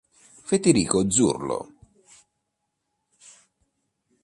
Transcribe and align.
Federico 0.49 1.05
Zurlo 1.05 1.59